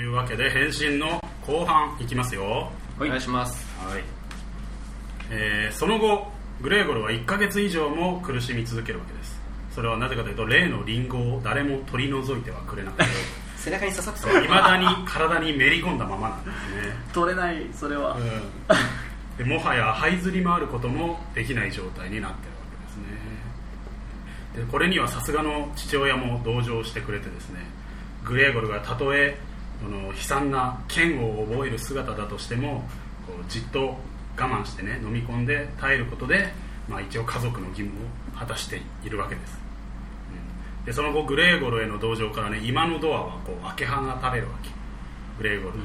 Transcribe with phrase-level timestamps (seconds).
[0.00, 2.72] いうわけで変身の後半いきますよ。
[2.98, 3.66] お願いします。
[3.78, 4.02] はい、
[5.30, 9.38] えーその後グレーゴルは1ヶ月以上も苦しみ続けるわけです。
[9.74, 13.04] それはなぜかというと例のリンゴを誰も取り除いてはくれなくて。
[13.56, 16.96] 背中に刺さっていまだに体にめり込んだままなんですね。
[17.12, 18.16] 取れないそれは、
[19.36, 24.64] でもはや這いずり回ることもできない状態になってるわけですね。
[24.64, 27.60] でこれにはさすがの父親も同情してくれてですね
[28.24, 29.38] グレーゴルがたとえ
[29.82, 32.84] この悲惨な剣を覚える姿だとしても
[33.26, 33.96] こうじっと
[34.36, 36.52] 我慢してね飲み込んで耐えることで、
[36.88, 39.58] まあ、一応家族の義務を果たしているわけです、
[40.78, 40.84] うん。
[40.84, 44.70] でその後グレーゴルへの同情からね今のドアはこう開け放たれるわけ。
[45.38, 45.78] グレーゴル、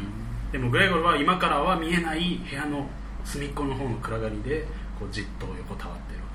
[0.51, 2.89] でもグレーゴルは今からは見えない部屋の
[3.23, 4.65] 隅っこの方の暗がりで
[4.99, 6.29] こうじっと横たわっているわ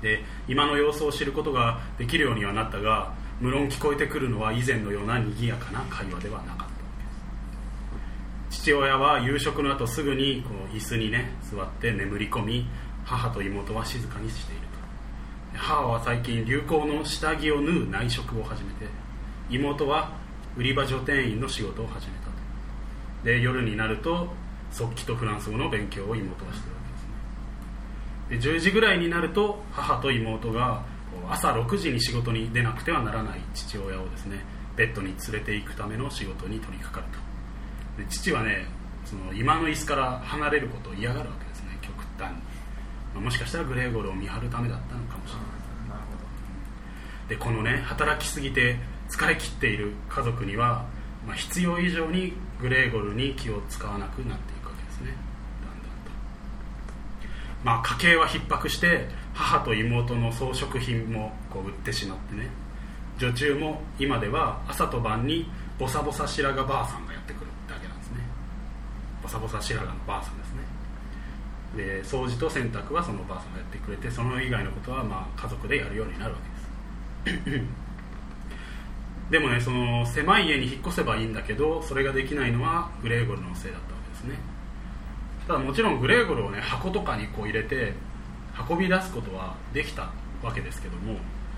[0.00, 0.24] けです。
[0.24, 6.70] で今の様子を知ることができるようにはなったが無論聞こえてくるのは以前のような賑やかな会話ではなかった
[8.50, 12.66] 父親は夕食の後すぐにこう椅子にね座って眠り込み
[13.04, 14.60] 母と妹は静かにしている
[15.52, 15.58] と。
[15.58, 18.86] 母は最近流行の下着を縫う内職を始めて
[19.48, 20.12] 妹は
[20.56, 22.32] 売り場所店員の仕事を始めたと。
[23.24, 24.28] で夜になると
[24.70, 26.80] 速記とフランス語の勉強を妹はしてるわ
[28.28, 28.54] けですね。
[28.54, 30.84] で10時ぐらいになると母と妹が
[31.28, 34.44] 朝6時に仕事に出なくてはならない父親をですね
[34.76, 37.12] ベッドに連れて行くための仕事に取り掛かる
[37.96, 38.66] とで父はね
[39.04, 42.36] その今の椅子から離れることを嫌がるわけですね極端に、
[43.14, 45.46] まあもしかしたらグレーゴルを見張るためだったのかもしれない。
[45.88, 48.76] なるほでこのね働きすぎて
[49.08, 50.86] 疲れ切っている家族には、
[51.26, 55.16] まあ、必要以上にグレーゴルに気を使わなくなっていくわけですね。
[55.62, 56.10] だんだんと。
[57.64, 62.48] まあ家計は逼迫して母と妹の装飾品もこう売ってしまってね。
[63.18, 65.46] 女中も今では朝と晩に
[65.78, 68.18] ボサボサ白髪ばあさんがやってくるだけなんですね。
[69.22, 70.60] ボサボサ白髪のばあさんですね。
[71.76, 76.38] で掃除と洗濯はそのばあさんがやってくれてその以外のことはまあ家族でやるようになるわ
[77.24, 77.60] けです。
[79.30, 84.38] でもねその狭い家に引っ越せばいいんだけどそれができないのはグレーゴルのせいだったわけですね。
[85.46, 87.92] ただもちろんグレーゴルをね箱とかにこう入れて
[88.68, 90.10] 運び出すことはできた
[90.42, 91.16] わけですけども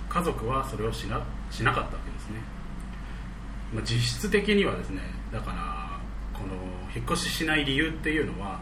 [0.09, 1.21] 家族はそれをしな
[1.51, 2.41] しなかったわけですね、
[3.75, 5.01] まあ、実質的にはですね
[5.33, 6.55] だからこの
[6.95, 8.61] 引っ越ししない理由っていうのは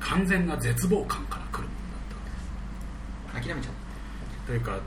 [0.00, 3.48] 完全な絶望感から来るものだったわけです。
[3.48, 3.74] ど諦めちゃっ
[4.46, 4.78] というか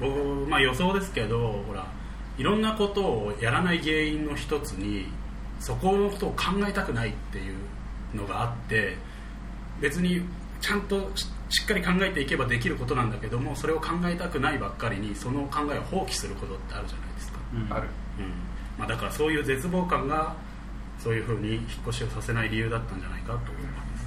[0.00, 1.86] 僕、まあ、予想ですけどほら
[2.36, 5.06] いろんなことをやらない原因の一つに
[5.60, 7.54] そこのことを考えたくないっていう
[8.14, 8.96] のがあって
[9.80, 10.22] 別に
[10.60, 11.10] ちゃんと
[11.54, 17.38] ししっかり考えていけばできることなんだけどもそれを考えたくないばっかりにその考えを放棄することってあるじゃないですか、
[17.70, 17.88] た、ある。
[18.18, 18.26] うん。
[18.78, 20.36] まあ、だからそういう絶望感が
[20.98, 24.06] そういうふうに引っ越しをさせない理由だったんじゃないかと思います、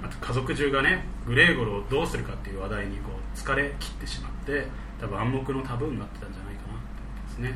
[0.00, 0.06] うん。
[0.06, 4.66] あと家族中がねグレーゴルをどうするかっていう話題にこう疲れ切ってしまって
[5.00, 7.54] 多分暗黙のタブーになってたんじゃないかなって思いますね。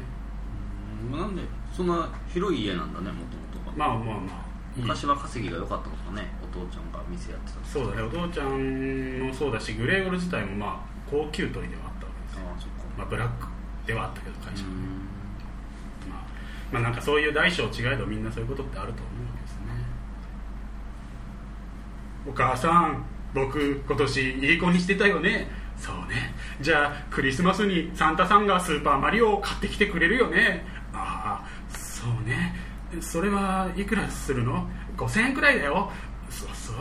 [1.12, 1.19] うん。
[1.19, 1.43] なんで
[1.76, 4.44] そんな広い家なんだねもともとがまあまあまあ。
[4.76, 8.03] 昔は稼ぎが良かったのかねお父ちゃんが店やってたそうだね。
[8.03, 12.84] お父ちゃんもそうだしグレーゴル自体もまあ高級取りではあったわけですよ、ああそっか。
[12.97, 13.47] まあ、ブラック
[13.87, 14.64] ではあったけど会社。
[16.09, 16.25] まあ、
[16.72, 19.59] まあなんかそういう大小違えどみんなそういうことってあると思うわけですね。
[22.26, 23.04] お母さん
[23.34, 25.48] 僕今年いい子にしてたよね。
[25.76, 26.32] そうね。
[26.60, 30.64] じゃあクリスマスにサンタさんがスーパーマリオを買ってきてくれるよね。
[30.93, 32.54] ああそうね。
[33.00, 35.91] それはいくらするの？5000円くらいだよ
[36.38, 36.76] そうそう。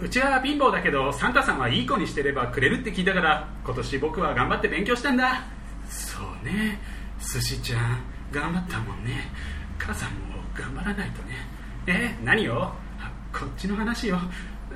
[0.00, 5.44] うちは貧乏だけどサンタさんはいい子にしてればくれるって聞いたから今年僕は頑張って勉強したんだ。
[5.88, 6.80] そうね。
[7.20, 7.98] 寿司ちゃん
[8.32, 9.30] 頑張ったもんね。
[9.78, 10.16] 母さんも
[10.54, 11.34] 頑張らないとね。
[11.86, 12.72] え何よ？
[13.32, 14.18] こっちの話よ。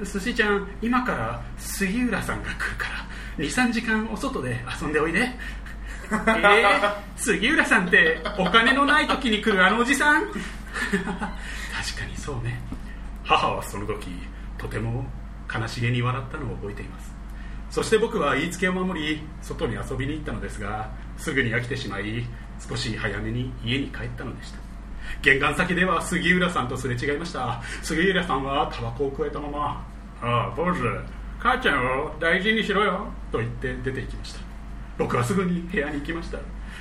[0.05, 3.45] 寿司ちゃん今から杉浦さんが来るから。
[3.45, 5.21] 23時間お外で遊んでおいで。
[6.11, 10.27] えー、杉浦さんってお金のない時に来るあのおじさん？
[10.33, 10.41] 確
[11.99, 12.61] かにそうね。
[13.29, 14.09] 母はその時
[14.57, 15.05] とても
[15.55, 17.15] 悲しげに笑ったのを覚えています。
[17.71, 22.25] そして僕は言いつけを守り外に遊びに行ったのですがすぐに飽きてしまい
[22.67, 24.59] 少し早めに家に帰ったのでした。
[25.21, 27.61] 玄関先では杉浦さんとすれ違いました。
[27.83, 29.87] 杉浦さんはタバコをくわえたまま
[30.23, 30.83] 「ああ坊主
[31.39, 34.41] 母ちゃんを大事にしろよ」と言って出て行きました。
[34.97, 36.39] 僕はすぐに部屋に行きました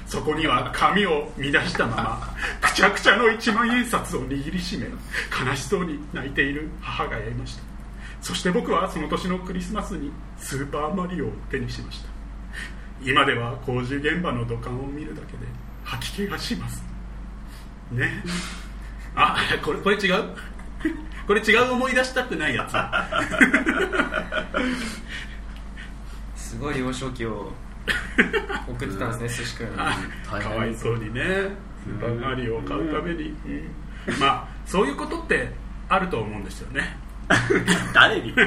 [0.08, 7.64] そこには紙を乱したままくちゃくちゃの一万円札を握りしめ悲しそうに泣いている母がいました。
[8.22, 12.10] そして僕はその年のクリスマスにスーパーマリオを手にしました。
[13.04, 15.40] 今では工事現場の土管を見るだけで
[15.84, 16.82] 吐き気がします。
[17.92, 18.24] ね。
[19.16, 20.24] あこれこれ違う？
[21.28, 22.66] これ違う思い出したくないや
[26.36, 26.40] つ。
[26.40, 27.52] すごい幼少期を
[28.68, 29.68] 送ってたんですね寿司君。
[29.68, 31.22] かわいそうにね。
[31.84, 33.34] スーパーマリオを買うために、
[34.20, 35.50] まあそういうことって
[35.88, 36.98] あると思うんですよね。
[37.94, 38.34] 誰に？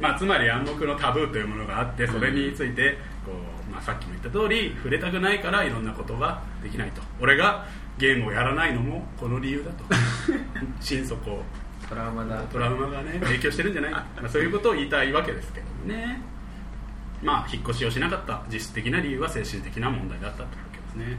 [0.00, 2.96] まあ、つまり暗黙のタブーというものがあってそれについて
[3.26, 3.32] こ
[3.68, 7.02] う、まあ、さっきも言った通り触れたくないからいろんなことができないと。
[7.20, 7.64] 俺が
[7.98, 9.84] ゲームをやらないのもこの理由だと。
[10.80, 11.44] 心底
[11.88, 12.36] トラウマだ。
[12.52, 13.90] トラウマがね影響してるんじゃない？
[13.92, 16.20] まあそういうことを言いたいわけですけどね
[17.22, 21.18] まあ引っ越しをしなかった実質的な理由は精神的な問題だったというわけですね。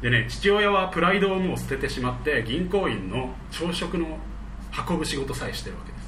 [0.00, 4.18] でね父親はプライドをもう捨ててしまって銀行員の朝食の
[4.88, 6.04] 運ぶ仕事さえしてるわけです、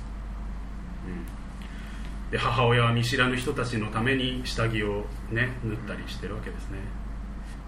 [1.07, 6.79] うん、で母親は見知らぬ人たちのために下着をね縫ったりしてるわけですね。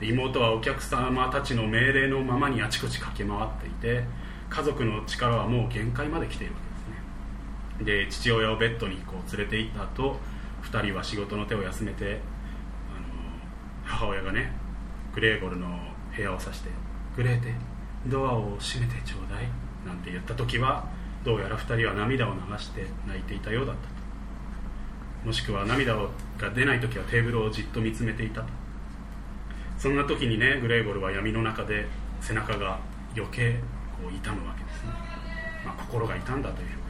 [0.00, 4.04] で妹はお客様たちの命令のままにあちこち駆け回っていて
[4.50, 8.04] 家族の力はもう限界まで来ているわけですね。
[8.04, 10.20] で父親をベッドにこう連れて行った後
[10.62, 12.20] 2人は仕事の手を休めて
[12.94, 13.06] あの
[13.84, 14.52] 母親がね
[15.14, 15.68] グレーゴルの
[16.14, 16.70] 部屋を指して
[17.16, 17.54] 「グレーテ
[18.06, 19.48] ドアを閉めてちょうだい」
[19.86, 20.86] なんて言った時は
[21.24, 24.02] どうやら2人は涙を流して泣いていたようだったと。
[25.24, 28.48] もしくは涙が出ない時はテーブルをじっと見つめていたと。
[29.78, 31.86] そんな時にねグレーゴルは闇の中で
[32.20, 32.78] 背中が
[33.16, 33.54] 余計
[34.00, 34.90] こう痛むわけですね、
[35.64, 36.81] まあ、心が痛んだという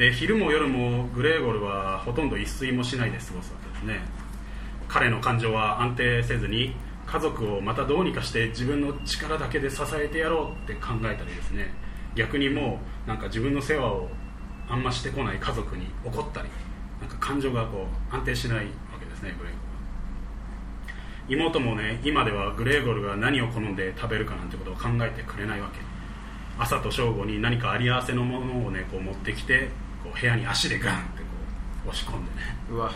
[0.00, 4.00] で昼も夜もグレーゴルはほとんど一睡もしないで過ごすわけですね。
[4.88, 6.74] 彼の感情は安定せずに
[7.06, 11.74] 家族をまたどうにかして自分の力だけで支えてやろうって考えたりですね。
[12.14, 14.08] 逆にもうなんか自分の世話を
[14.70, 16.48] あんましてこない家族に怒ったり
[17.02, 18.62] なんか感情がこう安定しないわ
[18.98, 19.70] けですねグレーゴルは。
[21.28, 25.80] 妹もね今ではグレーゴルが何を好んで食べるかなんてことを考えてくれないわけ。
[26.58, 29.68] 朝と正午に何かあり合わせのものをねこう持ってきて
[30.02, 31.24] こう部屋に足でガンってこ
[31.86, 32.56] う押し込んでね。
[32.70, 32.92] うわ。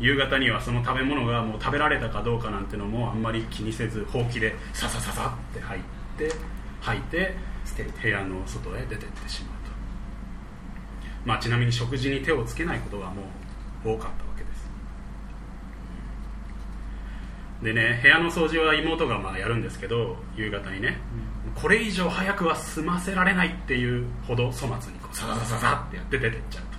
[0.00, 5.80] 夕方にはその食べ物がもう食べられたかどうかなんてのもあんまり気にせずほうきでささささって入っ
[6.18, 6.32] て
[6.80, 7.34] 吐いて
[7.64, 9.70] 捨てる部屋の外へ出てってしまうと、
[11.24, 13.22] まあ、ちなみに食事に手をつけないことがも
[13.84, 14.68] う多かったわけです。
[17.62, 20.98] でね部屋の掃除は妹がまあやるんですけど夕方にね、
[21.54, 26.70] これ以上早くは済ませられないっていうほど粗末にこうさささささってやって出てっちゃうと、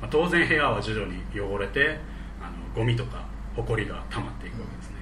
[0.00, 1.98] まあ、当然部屋は徐々に汚れて
[2.40, 3.26] あのゴミとか
[3.56, 4.96] 埃が溜まっていくわけですね。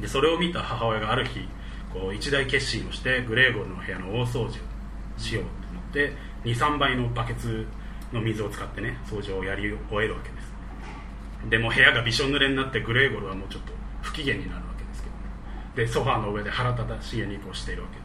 [0.00, 1.40] でそれを見た母親がある日
[1.92, 4.50] こう一大決心をしてグレーゴルの部屋の大掃除を
[5.18, 6.12] しようと思って
[6.44, 7.66] 23倍のバケツ
[8.12, 10.52] の水を使ってね掃除をやり終えるわけです。
[11.50, 14.61] でも部屋がびしょ濡れになってグレーゴルはもうちょっと不機嫌になる、
[15.74, 17.98] でソファーの上で腹立たしげにこうしているわけ。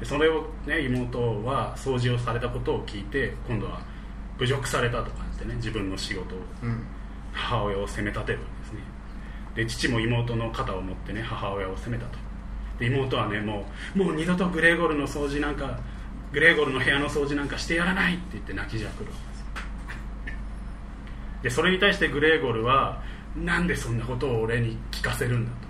[0.00, 3.80] でそれを、ね、妹は掃除をされたことを聞いて今度は
[4.38, 6.84] 侮辱されたと感じてね自分の仕事をうん。
[7.32, 8.80] 母親を責め立てるわけですね。
[9.54, 12.18] で父も妹の肩を持ってね母親を責めたと。
[12.78, 15.78] で妹はねもうもう二度とグレーゴルの掃除なんか
[16.32, 19.44] グレーゴルの部屋の掃除なんかしてやらないって言って泣きじゃくるわけです
[21.42, 23.02] でそれに対してグレーゴルは
[23.36, 25.67] なんでそんなことを俺に聞かせるんだと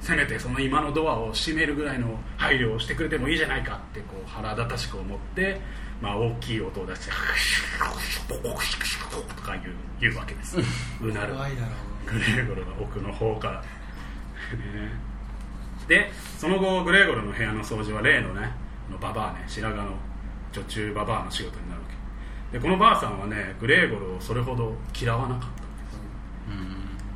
[0.00, 5.60] せめてその今のドアを閉めるぐらいの配慮をしてくれてもいいじゃないかってこう腹立たしく思って、
[6.00, 7.10] まあ、大きい音を出して
[9.34, 10.56] とか言う言うわけです。
[11.02, 11.34] うなる。
[11.34, 11.68] 怖いだろ
[12.06, 13.66] グレーゴルが奥の方から、ね。
[15.86, 18.52] でその後グレーゴルの部屋の掃除は例のね
[18.90, 19.96] のババアね白髪の
[20.52, 21.86] 女中ババアの仕事になるわ
[22.50, 22.58] け。
[22.58, 25.59] でこのばあさんはねグレーゴルをそれほど嫌わなかった。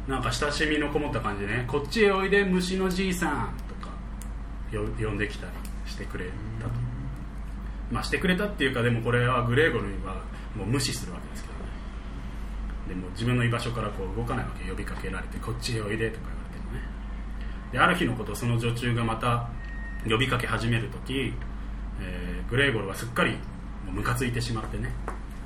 [0.08, 1.64] なんか親しみのこもった感じでね。
[1.66, 3.90] こっちへおいで虫のじいさんとか
[4.70, 5.52] よ呼んできたり
[5.86, 6.26] してくれ
[6.60, 6.70] たと。
[7.90, 10.22] まあしてくれたっていうかでもこれはグレーゴルは
[10.54, 11.60] もう無視するわけですけどね。
[12.88, 16.80] でも自分の居場所からこう動かないわけ呼びかけられてこっちへおいでとか言われてもね。
[17.72, 19.48] である日のことその女中がまた
[20.08, 21.32] 呼びかけ始める時、
[22.00, 23.38] えーグレーゴルはすっかりも
[23.88, 24.92] うムカついてしまってね。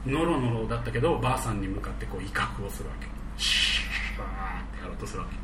[0.04, 3.06] ノロノロだったけどばあさんに向かってこう威嚇をするわけ。
[3.36, 5.36] シューってやろうとするわけ。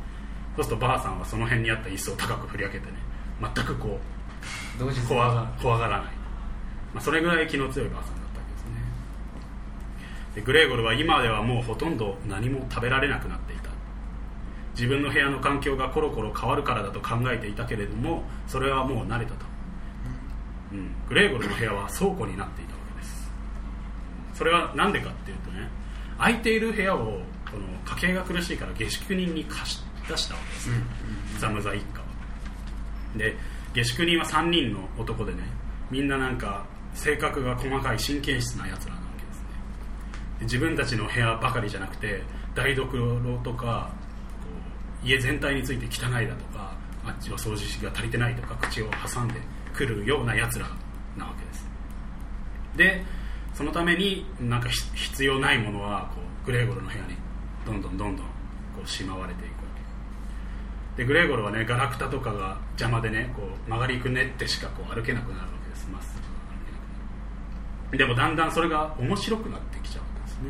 [0.55, 2.93] そうするとばあさんはその辺にあった椅子を高く振り上げてね
[3.41, 3.99] 全くこ
[4.77, 5.07] う同時に。
[5.07, 6.05] 怖が怖がらない、
[6.93, 8.71] まあ、それぐらい気の強いばあさんだったわけですね。
[10.35, 13.65] でグレーゴルは今ではもうほとんど何も食べられなくなっていた。
[14.75, 19.45] 自分の部屋の環境がコロコロ変わるからだと考えていたけれどもそれはもう慣れたと、
[20.73, 23.31] うん、グレーゴルの部屋は倉庫になっていたわけです。
[24.33, 25.69] それは何でかっていうとね
[26.17, 27.21] 空いている部屋を
[27.51, 30.75] この家計が苦しいから下宿人に貸し出したわけですね、
[31.39, 32.05] ザムザ一家は。
[33.15, 33.37] で
[33.73, 35.39] 下宿人は3人の男でね
[35.89, 39.45] みんななんか性格が細かい神経質なやつらなわけですね。
[40.39, 42.21] で自分たちの部屋ばかりじゃなくて
[42.53, 43.91] 台所とか
[45.03, 46.73] 家全体について汚いだとか
[47.05, 49.35] あっちは掃除しが足りてないとか口を挟んで
[49.73, 50.67] くるようなやつら
[51.17, 51.67] なわけです。
[52.75, 53.05] で
[53.53, 57.15] そのためになんかひ必要ないものはこうグレーゴルの部屋に
[57.65, 58.31] どんどんどんどんこ
[58.83, 59.57] うしまわれていくわ
[60.95, 61.01] け。
[61.03, 65.89] でグレーゴルはねガラクタとかが邪魔でねこう曲がりくねってしかこう歩けなくなるわけです。
[65.91, 66.15] まっす。
[66.15, 66.81] ぐ歩けなく
[67.89, 67.97] なる。
[67.97, 70.49] でもだんだんそれが面白くなってきちゃうわけですね。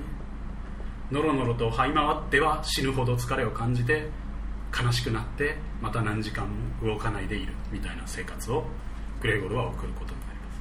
[1.12, 4.10] のろのろと這い回っては死ぬほど疲れを感じて
[4.78, 6.48] 悲しくなってまた何時間
[6.82, 8.66] も動かないでいるみたいな生活を
[9.22, 10.52] グレーゴルは送ることになりま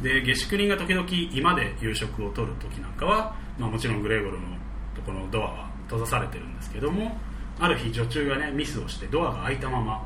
[0.00, 0.04] す。
[0.04, 4.46] で下宿人が時々居間で夕食をとる時なんかは、まあ、もちろんグレーゴルの
[4.94, 7.16] とこのドアは閉ざされてるんですけども
[7.58, 9.98] ある日女中がねミスをしてドアが開いたまま、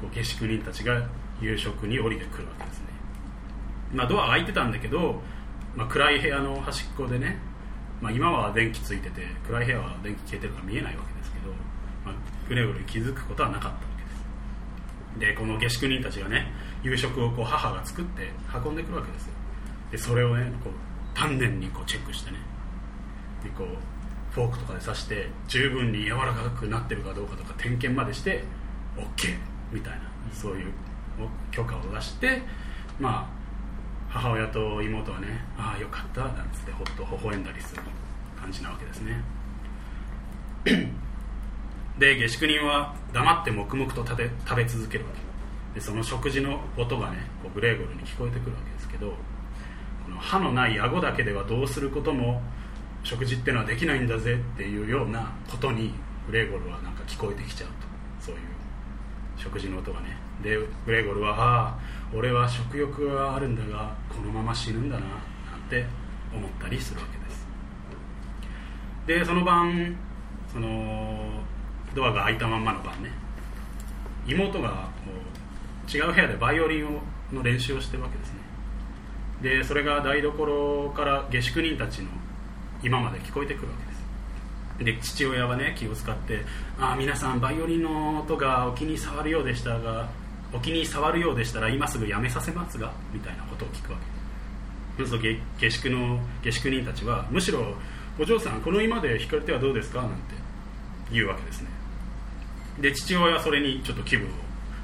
[0.00, 1.08] こう下宿人たちが
[1.40, 2.86] 夕食に降りてくるわけですね、
[3.92, 5.20] まあ、ドアが開いてたんだけど、
[5.76, 7.38] まあ、暗い部屋の端っこでね、
[8.00, 11.52] まあ、今は電気ついてて暗い部屋は電気消えてるから見えないわけですけど、
[12.04, 12.14] まあ、
[12.48, 15.32] グレーゴルに気づくことはなかったわけです。
[15.32, 16.52] でこの下宿人たちがね
[16.82, 18.30] 夕食をこう母が作って
[18.64, 19.32] 運んでくるわけですよ。
[19.92, 20.72] でそれをねこう
[21.14, 22.38] 丹念にこうチェックしてね
[23.42, 23.66] でこう
[24.30, 28.44] フォークとかで刺して十分に柔らかくなってるかどうかとか点検までして
[28.96, 29.36] OK
[29.72, 30.00] みたいな
[30.32, 30.72] そういう
[31.50, 32.42] 許可を出して
[33.00, 33.38] まあ
[34.08, 37.82] 母親と妹はねああよかったなんつってほっと微笑んだりする
[38.40, 39.22] 感じなわけですね。
[41.98, 45.18] で下宿人は黙って黙々と食べ食べ続けるわけ。
[45.74, 49.14] でその食事の音がねこうグレーゴルに聞こえてくるわけですけどこ
[50.10, 52.40] の歯のない顎だけではどうすることも
[53.02, 55.94] 食事ってのはできないんだぜっていうようなことに
[56.26, 58.26] グレーゴルはなんか聞こえてきちゃうと。
[58.26, 58.40] そういう
[59.36, 60.16] 食事の音がね。
[60.42, 61.78] でグレーゴルはああ
[62.14, 65.84] 俺は食欲はあるんだがこのまま死ぬんだななんて
[66.32, 67.46] 思ったりするわけです。
[69.06, 69.96] でその晩
[70.52, 71.42] その
[71.94, 73.10] ドアが開いたまんまの晩ね。
[74.26, 77.00] 妹がこう違う部屋でバイオリンを
[77.32, 78.38] の練習をしてるわけですね。
[79.42, 82.08] でそれが台所から下宿人たちの
[82.82, 83.98] 今まで聞こえてくるわけです。
[84.84, 86.44] で父親はね気を使って
[86.78, 90.08] 「ああ皆さんバイオリンの音がお気に障るようでしたが
[90.52, 94.04] お気に触るようでしたら今すぐやめさせますが」みたいなことを聞くわけ。
[94.98, 97.74] そうすると下宿の下宿人たちはむしろ
[98.18, 100.16] 「お嬢さんこの居間で弾かれてはどうですか?」なんて
[101.10, 101.68] 言うわけですね。
[102.80, 104.30] で父親はそれにちょっと気分を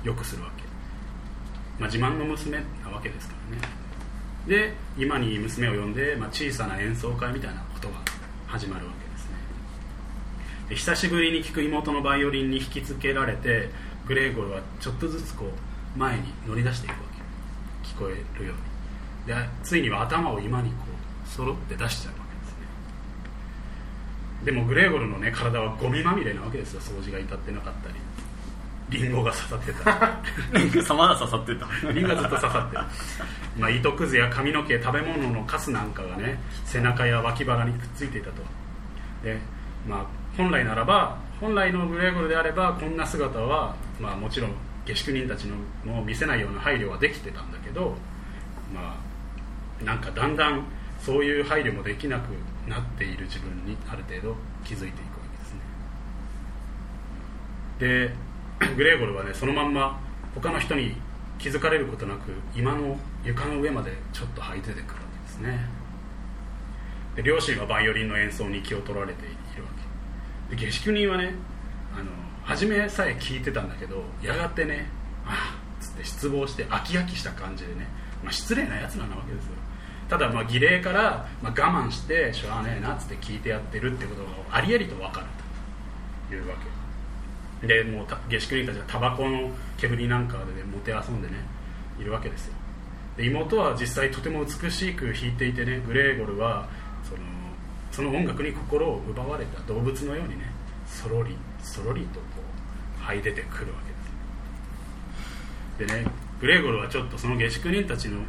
[0.02, 0.64] 良くするわけ、
[1.78, 3.62] まあ、自慢の娘なわけですからね。
[4.46, 8.04] で今に娘を呼んで、まあ、小さな演奏会みたいなことが
[8.46, 9.36] 始まるわけですね。
[10.68, 13.70] で久しぶりに聴く妹のバイオリンに引きつけられて
[14.06, 16.98] グレーゴルはちょっとずつこう前に乗り出していくわ
[17.82, 17.88] け。
[17.88, 18.52] 聞こえるよ
[19.26, 19.34] うに。
[19.34, 20.76] でついには頭を今にこ
[21.24, 22.66] う揃って出しちゃうわけですね。
[24.44, 26.80] でもグレーゴルのね体はゴミまみれなわけですよ。
[26.80, 27.94] 掃除が至ってなかったり。
[28.94, 30.58] リンゴが刺さってた。
[30.58, 31.92] り リング様が刺さってた。
[31.92, 32.82] リンゴがずっと刺さってる、
[33.58, 38.42] まあ、糸くずや髪の毛食べ物のカスなんかがね背中や脇腹にくっついていたと。
[39.22, 39.38] で、
[39.88, 40.04] まあ、
[40.36, 44.50] 本来ならば本来のグレーゴルであればこんな姿は、まあ、もちろん
[44.86, 47.96] 下宿人たちのも見せないような配慮はできてたんだけど
[48.74, 48.96] ま
[49.80, 50.64] あなんかだんだん
[51.00, 52.28] そういう配慮もできなく
[52.68, 54.98] なっている自分にある程度気づいていくわ
[55.32, 58.08] けですね。
[58.08, 58.14] で
[58.76, 60.00] グレーゴルはねそのまんま
[60.34, 60.94] 他の人に
[61.38, 65.68] 気づかれることなく今の床の上までちょっと這い出てくるわけですね。
[67.16, 69.68] で両親はバイオリンの演奏に気を取られているわ
[70.48, 70.56] け。
[70.56, 71.34] で下宿人はね
[71.96, 72.10] あの
[72.42, 74.88] 初めさえ聞いてたんだけどやがてね
[75.26, 77.86] あっつって失望して飽き飽きした感じでね、
[78.22, 79.52] まあ、失礼なやつらなわけですよ。
[80.08, 85.26] ただまあ儀礼からまあ我慢してしょうがねえなっつって聞いてやってるってことがありありと分かる
[86.28, 86.83] というわけ。
[87.66, 91.34] でもう下宿人たちはタバコの煙なんかで、ね、もてあそんでね
[91.98, 92.54] いるわけですよ。
[93.16, 96.68] で妹は実際とても美しく弾いていてねグレーゴルは
[97.04, 97.20] その
[97.92, 100.46] その音楽に心を奪われた動物のようにね
[100.86, 102.26] そろりそろりとこ
[102.98, 103.78] う這い出てくるわ
[105.78, 105.92] けです。
[105.92, 108.20] でねグレーゴルはちょっとその下宿人たちの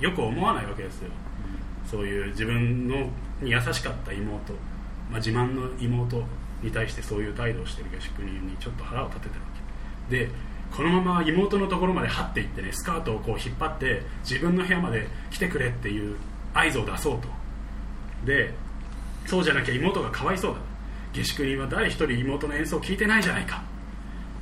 [0.00, 1.10] よく思わないわけですよ。
[1.84, 3.10] そういう自分の
[3.40, 4.52] に優しかった妹、
[5.10, 6.22] まあ、自慢の妹
[6.62, 9.46] に対してそういう態度をしてる下宿人にちょっと腹を立ててるわ
[10.10, 10.16] け。
[10.16, 10.30] で
[10.74, 16.16] このまま妹のところまで張っていってねスカートをこう引っ張って自分の部屋まで来てくれっていう
[16.52, 17.28] 合図を出そうと。
[18.24, 18.52] で
[19.26, 20.60] そうじゃなきゃ妹がかわいそうだ。
[21.14, 23.62] 下宿人は誰一人妹の演奏を聞いてないじゃないか。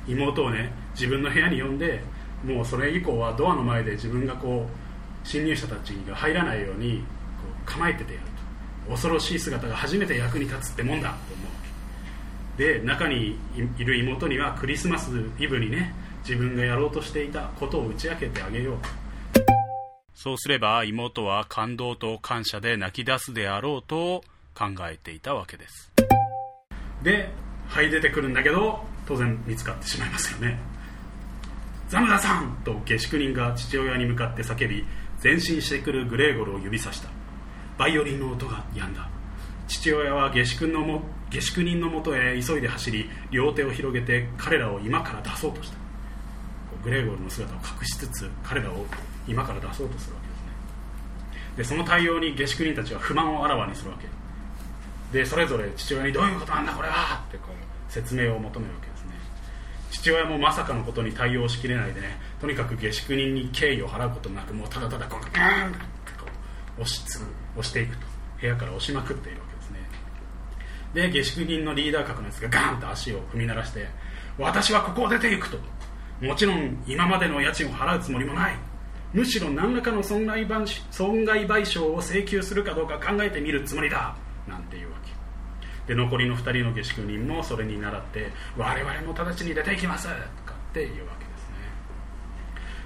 [0.07, 2.01] 妹をね自分の部屋に呼んで
[2.43, 7.03] もうそれ以降はドアの前で自分がこう侵入者たちが入らないようにこ
[7.63, 8.25] う構えててやる
[8.85, 8.91] と。
[8.91, 11.66] 恐ろしい姿が初めて役に立つってもんだと思う。
[12.57, 13.37] で中に
[13.77, 15.93] いる妹にはクリスマスイブにね
[16.27, 18.77] 自分がやろうとしていたことを打ち明けてあげよう。
[20.13, 24.23] そうすれば妹は感動と感謝で泣き出すであろうと
[24.55, 25.93] 考えていたわけです。
[27.03, 27.29] で
[27.67, 30.59] はい出てくるんだけど当然見つかってしまいますよね。
[31.89, 34.83] ザムダさんと下宿人が父親に向かって叫び
[35.23, 37.09] 前進してくるグレーゴルを指さした。
[37.77, 39.07] バイオリンの音が止んだ。
[39.67, 45.77] 父親は下宿のも下宿人のもとへ急いで走り両手を広げて彼らを今から出そうとした。
[46.83, 48.85] グレーゴルの姿を隠しつつ彼らを
[49.27, 50.51] 今から出そうとするわけですね。
[51.57, 54.07] でその対応に下宿人たちは不満をあらわにするわけ。
[55.17, 59.11] でそれぞれ父親にどういうことなんだこれはってこう説明を求めるわけですね。
[59.91, 65.77] 父親もまさかのことに対応しきれないでねとにかく下宿人に敬意を払うことなくもうただただこうグーンって
[66.19, 66.25] こ
[66.77, 67.21] う押しつ
[67.55, 68.07] 押していくと。
[68.39, 69.56] 部屋から押しまくっているわけです。
[70.93, 73.87] で下宿人のリーダー格のやつがガンと足を踏み鳴らして
[74.37, 75.57] 私はここを出ていくと
[76.21, 78.55] もちろん今までの家賃を払うつもりもない
[79.13, 80.45] むしろ何らかの損害
[80.91, 84.15] 損害賠償を請求するかどうか考えてみるつもりだ
[84.47, 85.11] なんていうわけ。
[85.93, 90.13] で残りの2人の下宿人もそれに倣って我々も直ちに出ていきますと
[90.43, 91.55] かっていうわけですね。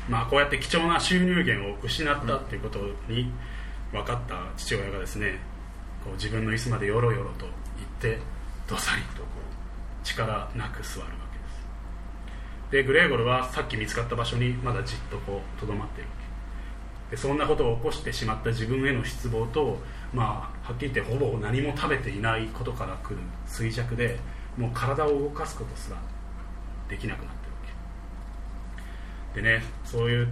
[0.08, 2.79] まあこうやって貴重な収入源を失ったっていうこと
[3.10, 3.31] に
[3.91, 5.39] 分かった父親がですね
[6.03, 7.48] こう自分の椅子までよろよろと
[8.01, 8.17] って
[8.67, 9.27] どさりとこ
[10.01, 11.46] う力なく座るわけで
[12.72, 12.72] す。
[12.72, 16.15] でグレーゴルはさっき見つかった場所にまだじっとこうとどまっているわ
[17.10, 17.15] け。
[17.15, 19.77] でそんなことを起こしてしまった自分への失望と
[20.13, 23.17] まあはっきり言ってほぼ何も食べていないことから来る
[23.48, 24.17] 衰弱で
[24.58, 25.98] もう体を動かすことすら
[26.89, 27.58] できなくなってるわ
[29.36, 29.41] け。
[29.41, 30.28] でねそういう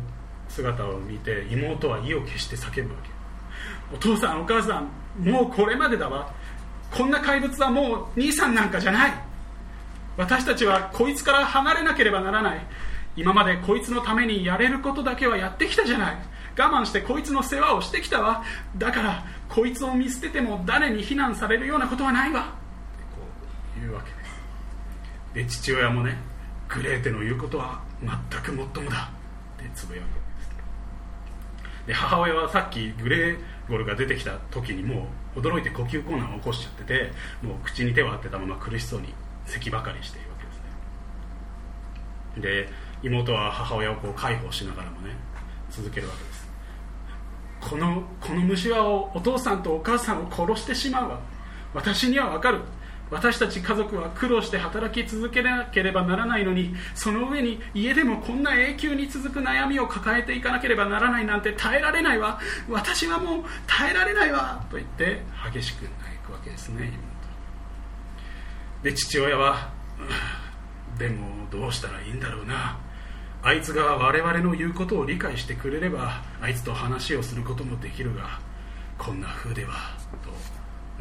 [0.48, 3.10] 姿を見て妹は意を決して叫ぶわけ。
[3.94, 4.89] お父さんお母さん
[5.30, 6.34] もうこれまでだわ。
[6.91, 9.13] こんな怪物はもう兄さんなんかじゃない。
[10.17, 12.60] 私たちはこいつから離れなければならない。
[13.15, 16.17] 今までこいつのためにやれることだけはやってきたじゃない。
[16.58, 18.43] 我慢してこいつの世話をしてきたわ。
[18.78, 22.41] だからこいつを見捨てても誰に非難されるようなことはないわ。
[22.41, 22.49] って
[23.15, 23.21] こ
[23.78, 24.30] う言うわけです。
[25.34, 26.17] で父親もね
[26.67, 29.10] グレーテの言うことは全くもっともだ。
[29.58, 30.25] ってつぶやくわけで
[31.84, 31.88] す。
[31.88, 33.38] で母親はさっきグレー
[33.69, 39.13] ゴルが出てきた時にもう驚いて呼吸困難を起こしちゃっててもう口に手を当てたまま苦しそうに
[39.45, 40.58] 咳ばかりしているわけです
[42.58, 42.65] ね。
[42.65, 42.69] で
[43.02, 45.15] 妹は母親をこう介抱しながらもね
[45.69, 46.49] 続けるわけです。
[47.62, 51.19] このこの虫はお父さんとお母さんを殺してしまうわ。
[51.73, 52.62] 私にはわかる。
[53.12, 62.39] 私たち家族は苦労して働き続けなければならないのにその上に家でもこんな永久に続く悩みを抱えていかなければならないなんて耐えられないわ。
[62.69, 64.63] 私はもう耐えられないわ。
[64.69, 65.22] と言って
[65.54, 65.93] 激しく泣
[66.26, 66.91] くわけですね
[68.84, 69.72] で父親は
[70.98, 72.80] でもどうしたらいいんだろうな。
[73.41, 78.39] あいつが我々の言うことを理解してくれればあいつと話をすることもできるが
[78.98, 80.30] こんな風ではと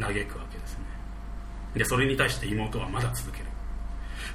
[0.01, 0.48] 嘆くわけです。
[1.75, 3.47] でそれに対して妹はまだ続ける。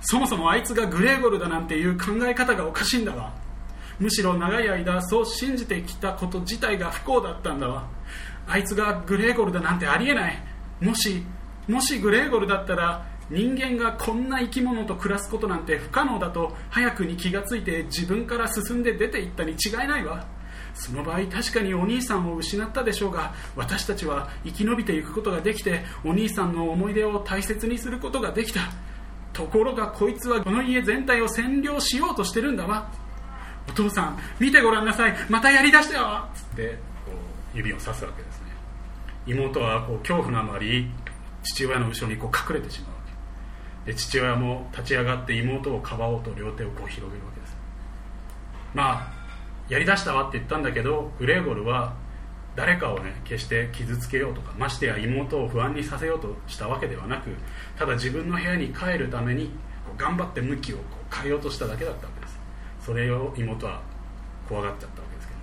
[0.01, 3.33] そもそもあいつがグレーゴルだなんていう考え方がおかしいんだわ。
[3.99, 7.87] むしろ長い間そう信じてきたこと自体が不幸だったんだわ。
[8.47, 10.43] あいつがグレーゴルだなんてありえない。
[10.81, 11.23] もし
[11.67, 20.25] もしグレーゴルだったら人間がこんな生き物と暮らすことなんて不可能だと早くに気がついて自分から進んで出ていったに違いないわ。
[20.73, 28.61] その場合確かにお兄さんを失ったでしょうが私たちは生き延びていくことができてお兄さんの思い出を大切にすることができた。
[29.33, 32.91] ところがこいつはこの家全体を占領しようとしてるんだわ。
[33.67, 35.15] お父さん見てごらんなさい。
[35.29, 36.27] またやりだしたよ。
[36.35, 37.11] つってこ
[37.53, 38.47] う指をさすわけですね。
[39.25, 40.89] 妹はこう恐怖のあまり
[41.43, 42.97] 父親の後ろにこう隠れてしまうわ
[43.85, 43.91] け。
[43.91, 47.57] で父親も立ち上がって妹をかばおうと両手をこう広げるわけです。
[48.73, 49.12] まあ
[49.69, 51.95] やりだしたわって言ったんだけどグレーゴルは
[52.55, 57.31] 誰かをね決して傷つけようとかましてや妹を不安にさせようとしたわけではなく
[57.77, 59.47] ただ自分の部屋に帰るために
[59.85, 62.39] こう頑張って向きをこう変えようとしただけだったわけです。
[62.85, 63.81] それを妹は
[64.47, 65.39] 怖がっちゃったわけですけど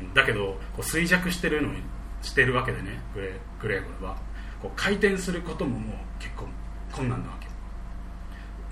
[0.00, 1.82] ね、うん、だけどこう衰弱してるのに
[2.22, 4.16] してるわけでねグレグレーゴルは。
[4.64, 6.46] こう回転することももう結構
[6.90, 7.48] 困難なわけ。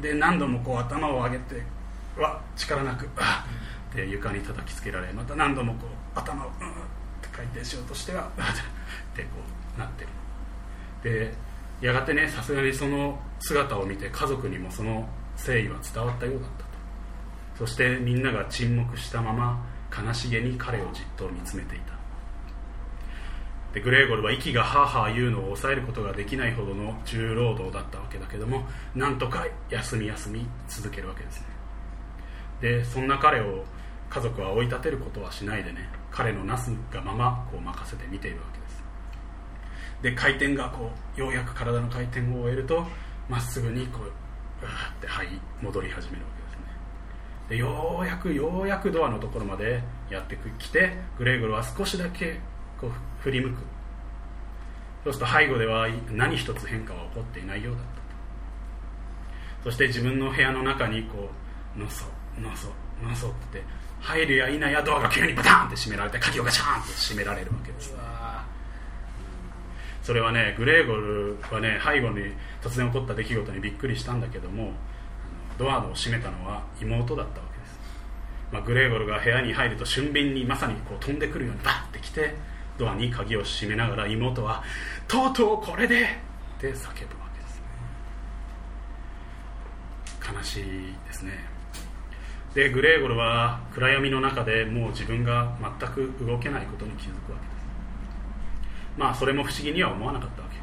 [0.09, 1.63] で何度もこう頭を上げて
[2.17, 3.47] わ力なくあ
[3.95, 6.55] で床に叩きつけられまた何度もこう頭をうんっ
[7.21, 8.47] て回転しようとしてはうん っ
[9.15, 9.29] てこ
[9.77, 10.09] うなってる。
[11.03, 11.35] で
[11.81, 16.65] やがてねさすがにその姿を見て家族にもその誠意は伝わったようだったと。
[17.59, 21.93] そしてみんなが沈黙したまま悲しげに彼をじっと見つめていた。
[23.75, 31.47] でグレーゴルは息がハーハー言うのを抑えることができないほどの重労働だったわけだけどもなんとか休み休み続けるわけですね。
[32.61, 33.65] でそんな彼を
[34.13, 38.85] 家族は追い立てることはしないでね彼のなすがままこう任せて見ているわけです。
[40.03, 42.85] で回転がこうようやく体の回転を終えると
[43.31, 46.59] まっすぐにこううわーって這い戻り始めるわけですね。
[47.49, 52.39] でようやくようやくドアのところまでやってきてグレーゴルは少しだけ
[52.79, 52.91] こう
[53.23, 53.63] 振り向く。
[55.05, 57.93] そうすると背後では何一つ変化は起こっていないようだった
[59.65, 61.29] そして自分の部屋の中にこ
[61.77, 62.05] うのそ
[62.39, 62.69] のそ
[63.03, 63.63] のそって
[64.03, 67.95] 入るや否やドアが急にバタンって閉められて鍵をガチャンって閉められるわけです。
[70.03, 74.73] それはねグレーゴルはね背後に突然起こった出来事にびっくりしたんだけども
[75.59, 77.79] ドアを閉めたのは妹だったわけです、
[78.51, 82.35] まあ、グレーゴルが部屋に入ると俊敏にまさにこう飛んでくるようにバッて来て
[82.79, 84.65] ドアに鍵を閉めながら妹は
[85.07, 86.07] 「とうとうこれで!」っ
[86.59, 87.61] て叫ぶわけです
[90.33, 90.37] ね。
[90.37, 91.52] 悲しいですね。
[92.55, 98.99] でグレーゴルは暗闇の中でもう自分が全く動けないことに気づくわけです。
[98.99, 100.57] まあそれも不思議には思わなかったわけ。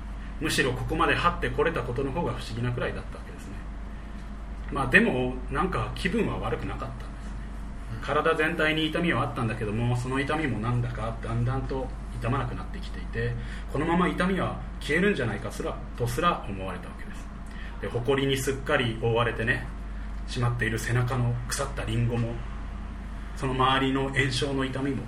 [0.43, 3.54] むしろここまで張ってこれたことの方が不思議なくらいだったわけですね。
[4.71, 7.10] まあでもなんか気分は悪くなかったんですね。
[8.04, 11.88] 体全体に痛みはあったんだけどもその痛みもなんだかだんだんと
[12.19, 13.34] 痛まなくなってきていて
[13.73, 17.28] このまま痛みは消えるんじゃないかすらとすら思われたわけです。
[17.82, 19.65] で埃にすっかり覆われてね
[20.30, 22.34] しまっている背中の腐ったリンゴも
[23.36, 25.04] その周りの炎症の痛みも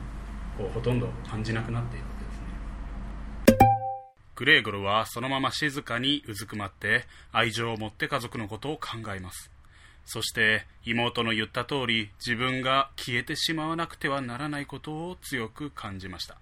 [0.57, 3.57] こうほとんど感じなくなっているわけですね。
[4.35, 9.51] グレーゴルはそのまま静かにうずくまって愛情を持って家族のことを考えます。
[10.05, 16.37] そして妹の言った通り自分が消えてしまわなくてはならないことを強く感じました。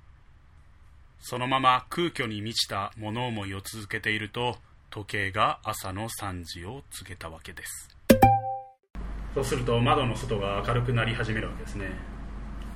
[1.19, 4.57] そのまま空虚に満ちた物思いを続けていると
[4.89, 7.98] 時計が朝の3時を告げたわけです。
[9.33, 11.91] そうすると窓の外が明るくなり始めるわけですね。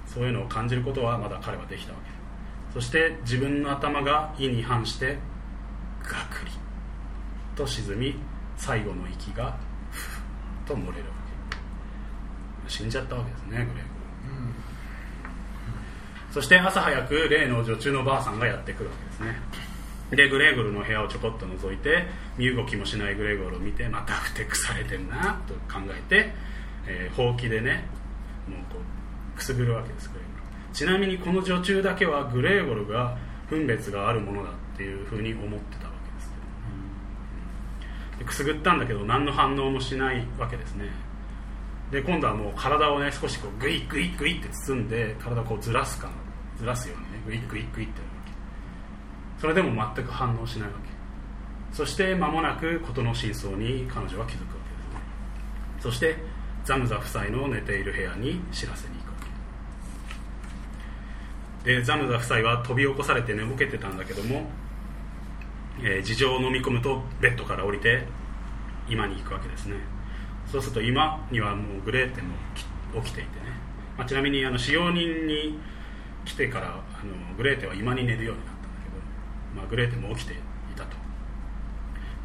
[0.05, 2.11] そういうのを感じることはまだ彼はできたわけ。
[2.73, 5.17] そして自分の頭が意に反して
[6.03, 6.51] ガクリ
[7.55, 8.15] と沈み
[8.57, 9.57] 最後の息が
[9.91, 10.21] ふっ
[10.67, 10.93] と漏れるわ
[12.65, 12.69] け。
[12.69, 13.75] 死んじゃったわけですねグレーゴル、
[16.31, 19.35] そして朝早く例の女中のばあさんがやってくるわけですね
[20.15, 22.05] でグレーゴルの部屋をちょこっと覗いて
[22.37, 26.33] 身動きもしないグレーゴルを見てまたふてくされてんなと考えて、
[26.87, 27.85] えー、ほうきでね
[28.47, 28.79] もうこ
[29.35, 30.29] うくすぐるわけですグレーゴ
[30.69, 30.75] ル。
[30.75, 33.17] ちなみにこの女中だけはグレーゴルが
[33.49, 36.31] 分別があるものだっていうふうに思ってたわけです。
[38.19, 40.85] でくすぐったんだけど何の反応もしないわけですね。
[41.91, 46.09] で今度はもう体をね少しこうグイグイグイって包んで体をこうずらすか
[46.57, 48.12] ずらすようにねグイグイグイって
[49.43, 51.75] それでも全く反応しないわけ。
[51.75, 55.01] そして間もなく事の真相に彼女は気づくわけですね。
[55.81, 56.15] そして
[56.63, 59.15] ザムザ夫妻の寝ている部屋に知らせに行くわ
[61.65, 61.73] け。
[61.75, 64.49] でザムザ夫妻は飛び起こされて寝ぼけてたんだけども、
[65.81, 68.05] えー、事情を飲み込むとベッドから降りて
[68.87, 69.75] 居間に行くわけですね。
[70.49, 72.33] そうすると居間にはもうグレーテも
[73.03, 73.47] 起きていてね、
[73.97, 75.59] まあ、ちなみにあの使用人に
[76.23, 76.71] 来てからあ
[77.03, 78.52] のグレーテは居間に寝るようになった。
[79.55, 80.37] まあ、グレーテも起きてい
[80.75, 80.97] たと。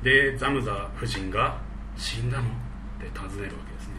[0.02, 1.60] でザムザ夫人が
[1.96, 2.48] 「死んだの?」っ
[3.00, 3.94] て尋ねるわけですね。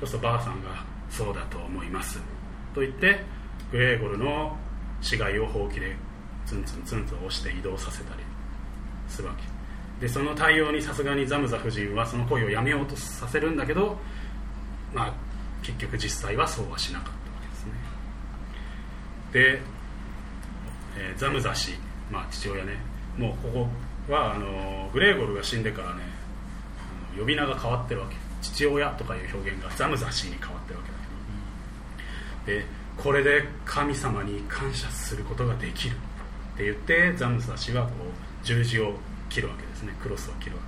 [0.00, 2.20] そうするとばあさんが「そうだと思います」
[2.74, 3.24] と言って
[3.70, 4.56] グレーゴルの
[5.00, 5.96] 死骸をほうきで
[6.46, 8.22] ツンツンツンと押して移動させたり
[9.08, 9.42] するわけ。
[10.00, 14.00] でその対応にさすがにザムザ夫人はその行為をやめようとさせるんだけど
[14.94, 15.14] まあ
[15.62, 17.72] 結局実際はそうはしなかったわけですね。
[19.32, 19.62] で、
[20.96, 21.74] えー、ザムザ氏
[22.10, 22.76] まあ、父親ね。
[23.16, 23.68] もうこ
[24.06, 26.02] こはあのグレーゴルが死んでからね
[27.18, 28.16] 呼び名が変わってるわけ。
[28.42, 30.98] 父親とかいう表現がザムザシーに変わってるわけだ
[32.46, 32.60] けど。
[32.60, 35.96] でこれで神様に感謝することができる。
[36.54, 38.94] って言ってザムザシはこう十字を
[39.28, 39.94] 切るわけですね。
[40.02, 40.62] クロスを切るわ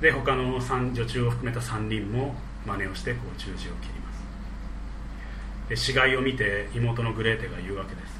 [0.00, 0.08] け。
[0.08, 2.34] で他の女中を含めた3人も
[2.66, 4.24] 真似をしてこう十字を切ります。
[5.68, 8.15] で死骸を見て妹のグレーテが言うわけです。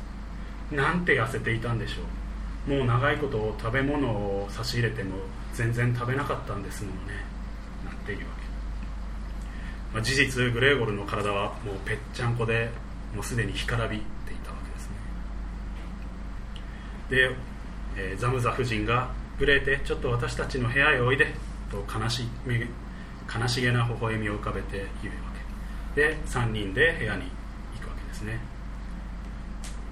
[0.71, 2.77] なんて痩せていたんでしょう。
[2.77, 5.17] もう長いこと食べ物を差し入れても
[5.55, 7.25] 全然食べなかったんですものね。
[7.85, 12.71] なんていうわけ、まあ、事実グレーゴルの体はもうぺっちゃんこで
[13.15, 14.03] もうすでに干からびて
[14.33, 14.97] いたわけですね。
[17.11, 17.37] で、
[17.97, 21.35] えー、ザムザ夫人がグレーテちょっと私たちの部屋へおいで
[21.71, 22.25] と悲し
[23.33, 25.21] 悲しげな微笑みを浮かべて言うわ
[25.95, 26.01] け。
[26.01, 27.31] で3人で部屋に
[27.77, 28.56] 行くわけですね。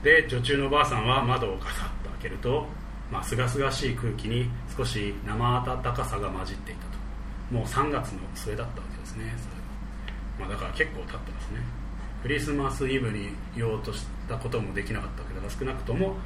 [0.04, 2.68] で女中のおばあさんは窓をガサッと開けると
[3.10, 6.94] まあ、清々しい空気に少し生暖かさが混じっていたと。
[7.54, 9.48] もう3月の末だったわけですねそ
[10.42, 11.60] れは、まあ、だから結構経ってますね。
[12.22, 16.16] クリスマスイブに言おうとしたこともできなかったわけだから少なくとも、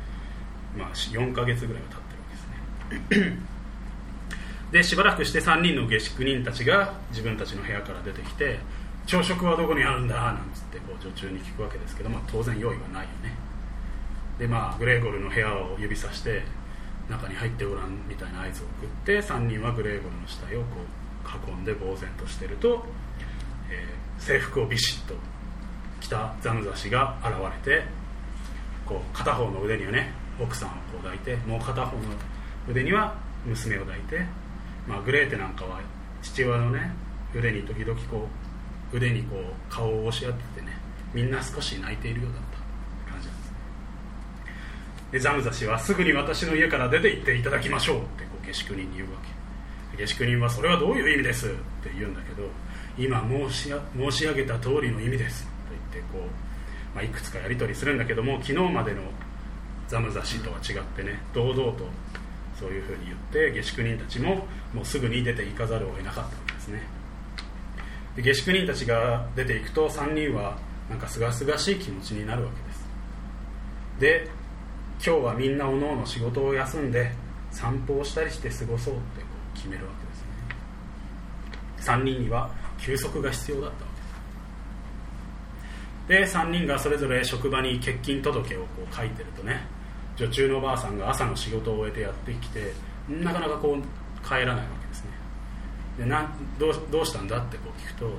[0.77, 3.39] まあ、4ヶ月ぐらいは経ってるわけですね。
[4.73, 8.59] でしばらくして3人の下宿人たちが自分たちの部屋から出てきて
[9.07, 10.15] 朝食はどこにあるんだ？
[10.15, 13.35] なんつってこう女中に聞くわけですけど、まあ、当然用意はないよね。
[14.39, 16.43] でまあグレーゴルの部屋を指さして
[17.09, 20.67] 中に入ってごらんみたいな合図を送って3人はグレーゴルの死体をこ
[21.25, 22.85] う囲んで呆然としてると、
[23.71, 25.15] えー制服をビシッと
[26.01, 27.33] 着たザムザ氏が現
[27.67, 27.85] れて
[28.85, 32.03] こう片方の腕にはね奥さんをこう抱いてもう片方の
[32.69, 34.25] 腕には娘を抱いて、
[34.87, 35.81] まあ、グレーテなんかは
[36.23, 36.93] 父親のね
[37.35, 38.29] 腕に時々こ
[38.93, 40.79] う腕にこう顔を押し合っててね
[41.13, 42.43] みんな少し泣いているようだっ
[43.07, 43.57] た感じなんですね
[44.98, 47.97] でザムザ氏はすぐに私の家から出て行っていただきましょう。
[47.99, 49.19] ってこう下宿人に言うわ
[49.93, 49.97] け。
[49.97, 51.47] 下宿人はそれはどういう意味です？
[51.47, 51.51] っ
[51.83, 52.49] て言うんだけど
[52.99, 55.51] 今申し申し上げた通りの意味ですと
[55.93, 59.03] 言ってこう、まあ、いくつかやり取りするんだけども昨日までの
[59.89, 61.87] ザムザ氏とは違ってね堂々と
[62.59, 66.83] そういうふうに言って下宿人たちももうすぐに出て行かざるを得なかったわけですね。
[68.17, 70.59] で下宿人たちが出ていくと3人は
[70.91, 72.89] なんかすがすがしい気持ちになるわけです。
[74.27, 74.38] で
[75.05, 77.13] 今日はみんなおのおの仕事を休んで
[77.53, 82.01] 散歩をしたりして過ごそうってう決めるわけですね。
[82.01, 83.91] 3人には休息が必要だったわ
[86.09, 86.33] けです。
[86.33, 89.67] で3人がそれぞれ職場に欠勤届をこう書いてるとね
[90.17, 92.73] 女中のおばあさんが朝の仕事を終えてやってきて
[93.09, 95.11] なかなかこう帰らないわけですね。
[95.99, 98.19] でなどうどうしたんだってこう聞くとなんか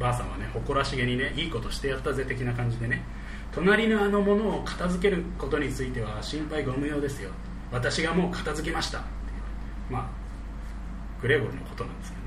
[0.00, 3.04] ばあさんはね誇らしげにねいいことしてやったぜ的な感じでね
[3.52, 7.30] 隣のあのものを片付けることについては心配ご無用ですよ。
[7.70, 9.02] 私がもう片付けました。
[9.90, 10.22] まあ
[11.20, 12.18] グレーゴルのことなんですけ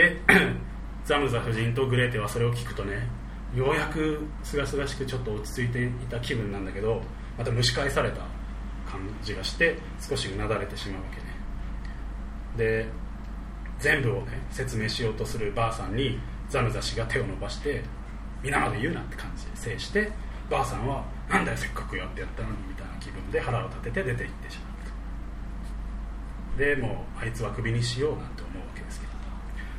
[0.00, 0.16] ね。
[0.26, 0.54] で
[1.04, 3.06] ザムザ夫人とグレーテはそれを聞くとね
[3.54, 7.02] ようやくすがすがしくちょっと落ち着いていた気分なんだけど
[7.36, 8.16] また蒸し返された
[8.90, 11.24] 感じがして少しうなだれてしまうわけね。
[12.56, 12.88] で
[13.78, 16.18] 全部をね説明しようとするばあさんに
[16.48, 17.82] ザムザ氏が手を伸ばして
[18.44, 20.12] 皆まで言うなって感じで制して
[20.50, 24.64] ばあさんはなんだよせっかくやってやったのにみたいな気分で腹を立てて出て行ってしま
[26.54, 29.14] うとでもうあいつはクビにしようなんて思うわけですけど。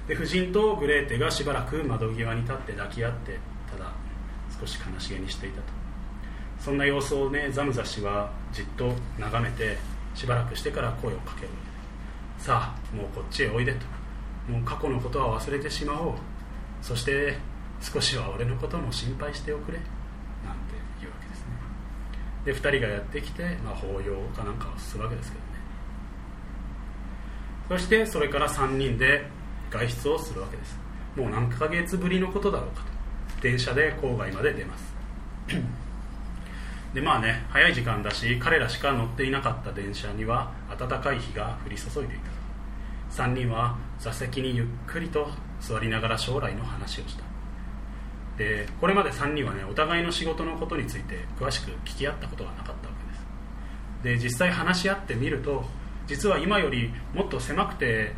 [0.08, 3.40] で夫人とグレーテがしばらく窓際に立って抱き合って
[3.72, 3.92] ただ
[4.60, 5.68] 少し悲しげにしていたと。
[6.60, 9.78] そんな様子をねザムザ氏はじっと眺めて
[10.16, 11.50] しばらくしてから声をかける。
[12.38, 13.80] さあもうこっちへおいでと。
[14.52, 16.14] もう過去のことは忘れてしまおう。
[16.82, 17.38] そして
[17.82, 19.90] 少しは俺のことも心配しておくれなんて
[21.00, 21.46] 言うわけですね。
[22.46, 25.56] で2人がやってきて、まあ、法要かなんかをするわけですけどね。
[27.70, 29.28] そしてそれから3人で
[29.70, 30.78] 外出をするわけです。
[31.16, 33.42] もう何ヶ月ぶりのことだろうかと。
[33.42, 34.94] 電車で郊外まで出ます。
[36.94, 47.25] でまあね早い時間だし彼らしか乗っていなかった電車には暖かい日が降り注いでいた3人は座席にゆっくりと座りながら将来の話をした。
[48.38, 52.94] でこれまで3人はねお互いの仕事のことについて詳しく聞き合ったことがなかったわ
[54.04, 54.20] けです。
[54.20, 55.64] で実際話し合ってみると
[56.08, 58.14] 実は今よりもっと狭くて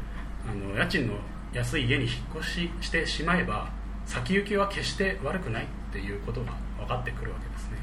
[0.50, 1.14] あの家賃の
[1.54, 3.70] 安い家に引っ越ししてしまえば
[4.06, 7.78] 先行きは決して悪くないっていうことが分かってくるわけですね。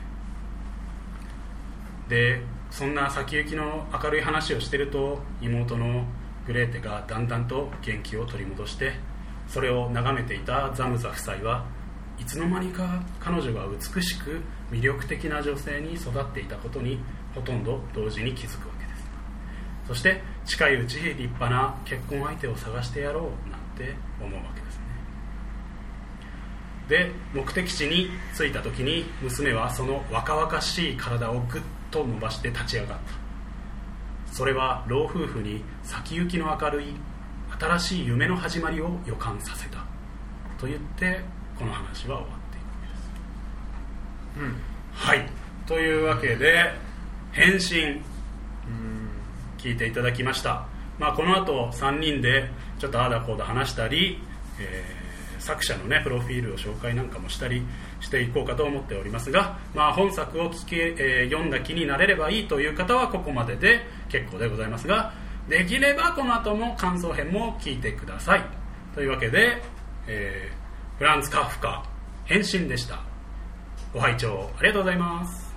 [2.08, 6.04] でそんな先行きの明るい話をしてると妹の
[6.46, 8.92] グレーテがだんだんと元気を取り戻して
[9.48, 11.64] それを眺めていたザムザ夫妻は
[12.18, 16.98] いつの間にか彼女が美しく魅力的な女性に育っていたことに
[17.34, 19.04] ほとんど同時に気づくわけです。
[19.88, 24.84] そして近いうち立派な結婚相手を探してやろうなんて思うわけですね。
[26.88, 34.32] で目的地に着いた時に娘はその若々しい体をぐっと伸ばして立ち上がった。
[34.32, 36.94] それは老夫婦に先行きの明るい
[37.58, 39.84] 新しい夢の始まりを予感させた。
[40.58, 41.20] と言って
[41.58, 44.54] この話は終わっていくわけで
[44.96, 45.28] す、はい。
[45.66, 46.72] というわけで
[47.32, 48.02] 返信
[49.58, 50.66] 聞いていただきました、
[50.98, 54.18] まあ、この後3人でちょっとああだこうだ話したり、
[54.60, 55.04] えー
[55.44, 57.62] 作者のねプロフィールを紹介なんかもしたり
[58.00, 65.12] していこうかと思っておりますが、まあ、本作を聞け、えー読んだ気になれればいいという方はここまでで結構でございますが
[65.48, 68.44] できればこの後も感想編も聞いてください。
[68.94, 69.62] というわけで、
[70.06, 70.63] えー
[70.98, 71.82] フランス・カフカ
[72.24, 73.00] 返信でした。
[73.92, 75.54] ご拝聴ありがとうございます。